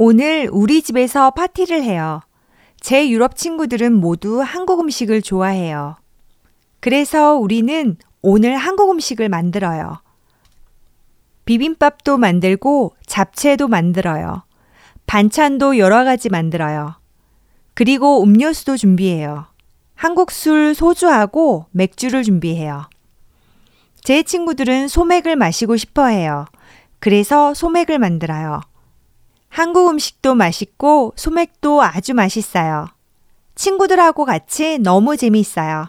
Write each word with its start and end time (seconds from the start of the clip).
오늘 0.00 0.48
우리 0.52 0.80
집에서 0.80 1.32
파티를 1.32 1.82
해요. 1.82 2.20
제 2.80 3.10
유럽 3.10 3.34
친구들은 3.34 3.92
모두 3.92 4.40
한국 4.40 4.78
음식을 4.78 5.22
좋아해요. 5.22 5.96
그래서 6.78 7.34
우리는 7.34 7.96
오늘 8.22 8.56
한국 8.56 8.92
음식을 8.92 9.28
만들어요. 9.28 10.00
비빔밥도 11.46 12.16
만들고 12.16 12.94
잡채도 13.06 13.66
만들어요. 13.66 14.44
반찬도 15.08 15.78
여러 15.78 16.04
가지 16.04 16.28
만들어요. 16.28 16.94
그리고 17.74 18.22
음료수도 18.22 18.76
준비해요. 18.76 19.46
한국 19.96 20.30
술 20.30 20.76
소주하고 20.76 21.66
맥주를 21.72 22.22
준비해요. 22.22 22.88
제 24.04 24.22
친구들은 24.22 24.86
소맥을 24.86 25.34
마시고 25.34 25.76
싶어 25.76 26.06
해요. 26.06 26.44
그래서 27.00 27.52
소맥을 27.52 27.98
만들어요. 27.98 28.60
한국 29.58 29.88
음식도 29.88 30.36
맛있고 30.36 31.14
소맥도 31.16 31.82
아주 31.82 32.14
맛있어요. 32.14 32.86
친구들하고 33.56 34.24
같이 34.24 34.78
너무 34.78 35.16
재미있어요. 35.16 35.88